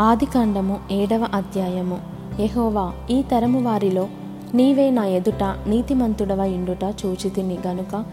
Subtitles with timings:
[0.00, 1.98] ఆదికాండము ఏడవ అధ్యాయము.
[2.40, 4.08] యహోవా ఈ తరము వారిలో
[4.54, 8.04] నీవే నా ఎదుట నీతిమంతుడవ ఇండుట చూచితిని గనుక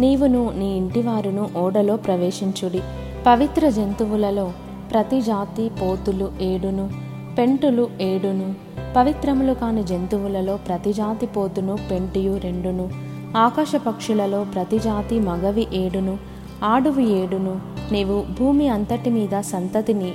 [0.00, 2.80] నీవును నీ ఇంటివారును ఓడలో ప్రవేశించుడి.
[3.26, 4.52] పవిత్ర జంతువులలో
[4.90, 6.90] ప్రతి జాతి పోతులు ఏడును
[7.38, 8.54] పెంటులు ఏడును
[8.96, 12.90] పవిత్రములు కాని జంతువులలో ప్రతి జాతి పోతును పెంటియు రెండును
[13.36, 16.18] ఆకాశ పక్షులలో ప్రతి జాతి మగవి ఏడును
[16.64, 17.60] ఆడువి ఏడును
[17.92, 20.12] నీవు భూమి అంతటి మీద సంతతిని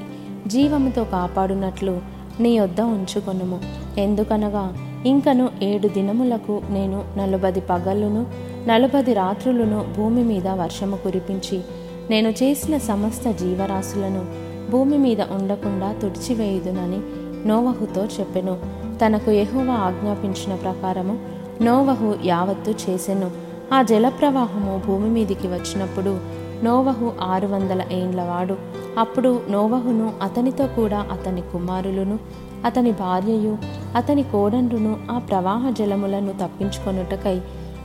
[0.48, 2.02] జీవముతో కాపాడునట్లు
[2.40, 3.62] నీ యొద్ద ఉంచుకొనుము.
[3.98, 4.74] ఎందుకనగా
[5.06, 8.26] ఇంకను ఏడు దినములకు నేను నలుబది పగలును
[8.68, 11.62] నలుబది రాత్రులను భూమి మీద వర్షము కురిపించి
[12.10, 14.26] నేను చేసిన సమస్త జీవరాశులను
[14.72, 17.00] భూమి మీద ఉండకుండా తుడిచివేయుదునని
[17.48, 18.58] నోవహుతో చెప్పెను.
[19.06, 21.18] తనకు యెహోవా ఆజ్ఞాపించిన ప్రకారము
[21.62, 23.32] నోవహు యావత్తు చేసెను.
[23.74, 28.56] ఆ జలప్రవాహము భూమి మీదికి వచ్చినప్పుడు నోవహు ఆరు వందల ఏండ్లవాడు.
[28.98, 32.20] అప్పుడు నోవహును అతనితో కూడా అతని కుమారులను
[32.66, 33.58] అతని భార్యయు
[33.96, 37.42] అతని కోడండును ఆ ప్రవాహ జలములను తప్పించుకొనుటకై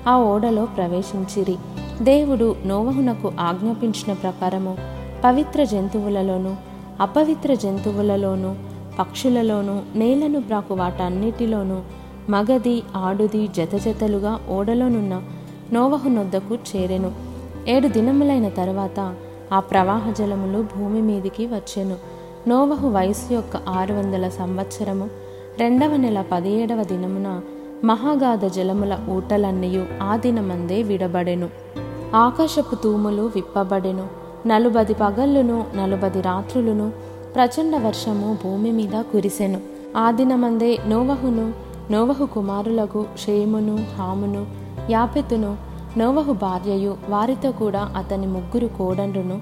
[0.09, 1.57] ఆ ఓడలో ప్రవేశించిరి.
[2.03, 4.77] దేవుడు నోవహునకు ఆజ్ఞాపించిన ప్రకారము
[5.25, 6.55] పవిత్ర జంతువులలోనూ
[7.01, 8.55] అపవిత్ర జంతువులలోనూ
[8.99, 11.81] పక్షులలోనూ నేలను ప్రాకు వాటన్నిటిలోనూ
[12.31, 15.23] మగది ఆడుది జతజతలుగా ఓడలోనున్న
[15.73, 17.28] నోవహునొద్దకు చేరెను.
[17.69, 19.15] ఏడు దినములైన తర్వాత
[19.53, 21.97] ఆ ప్రవాహ జలములు భూమి మీదికి వచ్చెను.
[22.49, 25.11] నోవహు వయసు యొక్క ఆరు వందల సంవత్సరము
[25.59, 27.41] రెండవ నెల పదిహేడవ దినమున
[27.85, 31.49] మహాగాధ జలముల ఊటలన్నయు ఆ దినమందే విడబడెను.
[32.15, 34.07] ఆకాశపు తూములు విప్పబడెను
[34.47, 36.93] నలుబది పగళ్ళును నలుబది రాత్రులును
[37.35, 39.61] ప్రచండ వర్షము భూమి మీద కురిసెను.
[39.97, 41.53] ఆ దినమందే నోవహును
[41.91, 44.47] నోవహు కుమారులకు షేమును హామును
[44.91, 45.68] యాపెతును
[45.99, 49.41] నోవహు భార్యయు వారితో కూడా అతని ముగ్గురు కోడండ్రును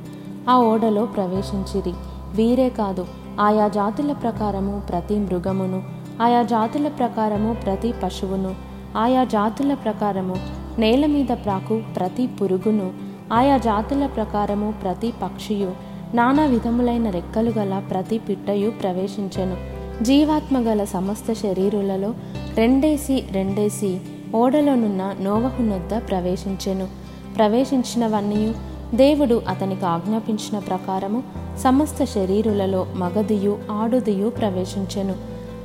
[0.51, 1.93] ఆ ఓడలో ప్రవేశించిరి.
[2.35, 3.07] వీరే కాదు
[3.41, 5.83] ఆయా జాతుల ప్రకారము ప్రతి మృగమును
[6.23, 8.55] ఆయా జాతుల ప్రకారము ప్రతి పశువును
[8.97, 10.37] ఆయా జాతుల ప్రకారము
[10.79, 12.93] నేల మీద ప్రాకు ప్రతి పురుగును
[13.33, 15.73] ఆయా జాతుల ప్రకారము ప్రతి పక్షియు
[16.15, 19.57] నానా విధములైన రెక్కలు గల ప్రతి పిట్టయు ప్రవేశించెను.
[20.05, 22.15] జీవాత్మ గల సమస్త శరీరులలో
[22.55, 24.01] రెండేసి రెండేసి
[24.35, 26.89] ఓడలోనున్న నోవహునొద్ద ప్రవేశించెను.
[27.37, 28.55] ప్రవేశించినవన్నీ
[28.95, 31.23] దేవుడు అతనికి ఆజ్ఞాపించిన ప్రకారము
[31.59, 35.15] సమస్త శరీరులలో మగదియు ఆడుదియు ప్రవేశించెను.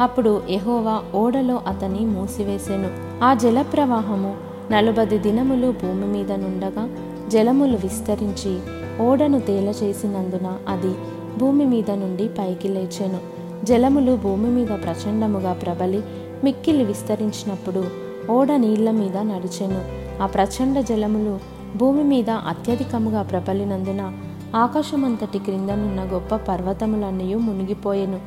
[0.02, 2.90] అప్పుడు ఎహోవా ఓడలో అతని మూసివేసెను.
[3.24, 4.36] ఆ జల ప్రవాహము
[4.72, 6.90] నలుబది దినములు భూమి మీద నుండగా
[7.28, 8.60] జలములు విస్తరించి
[9.04, 10.96] ఓడను తేలచేసినందున అది
[11.38, 13.20] భూమి మీద నుండి పైకి లేచెను.
[13.66, 16.02] జలములు భూమి మీద ప్రచండముగా ప్రబలి
[16.44, 19.82] మిక్కిలి విస్తరించినప్పుడు ఓడ నీళ్ళ మీద నడిచెను.
[20.24, 21.40] ఆ ప్రచండ జలములు
[21.78, 24.14] భూమి మీద అత్యధికముగా ప్రబలినందున
[24.56, 28.20] ఆకాశమంతటి క్రిందనున్న గొప్ప పర్వతములన్నీ మునిగిపోయెను.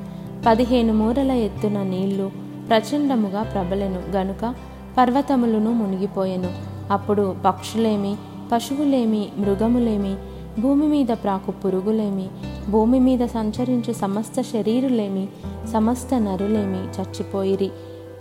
[0.46, 2.30] పదిహేను మూరల ఎత్తున నీళ్ళు
[2.68, 4.00] ప్రచండముగా ప్రబలెను.
[4.10, 4.54] గనుక
[4.98, 6.50] పర్వతములను మునిగిపోయెను.
[6.90, 8.16] అప్పుడు పక్షులేమి
[8.52, 10.16] పశువులేమి మృగములేమి
[10.60, 12.28] భూమి మీద ప్రాకు పురుగులేమి
[12.70, 15.28] భూమి మీద సంచరించు సమస్త శరీరులేమి
[15.72, 17.70] సమస్త నరులేమి చచ్చిపోయిరి.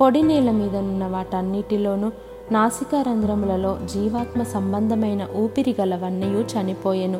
[0.03, 2.11] పొడి నేల ఉన్న వాటన్నిటిలోనూ
[2.51, 7.19] నాసికా రంధ్రములలో జీవాత్మ సంబంధమైన ఊపిరి గలవన్నయు చనిపోయెను.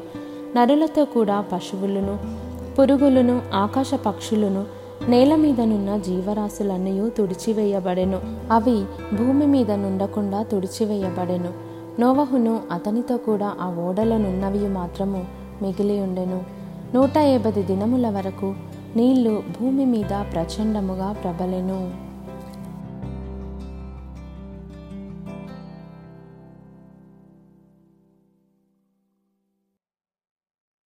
[0.55, 2.19] నరులతో కూడా పశువులను
[2.79, 4.65] పురుగులను ఆకాశ పక్షులను
[5.07, 8.21] నేల మీదనున్న జీవరాశులన్నయూ తుడిచివేయబడెను.
[8.51, 11.49] అవి భూమి మీద నుండకుండా తుడిచివేయబడెను.
[12.01, 15.25] నోవహును అతనితో కూడా ఆ ఓడలనున్నవి మాత్రము
[15.61, 16.41] మిగిలి ఉండెను.
[16.95, 18.55] నూట యాభై దినముల వరకు
[18.95, 22.12] నీళ్ళు భూమి మీద ప్రచండముగా ప్రబలెను.